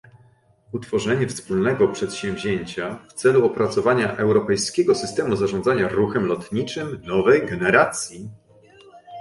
Utworzenie 0.71 1.27
wspólnego 1.27 1.87
przedsięwzięcia 1.87 2.99
w 3.09 3.13
celu 3.13 3.45
opracowania 3.45 4.17
europejskiego 4.17 4.95
systemu 4.95 5.35
zarządzania 5.35 5.89
ruchem 5.89 6.25
lotniczym 6.25 7.01
nowej 7.05 7.45
generacji 7.47 8.29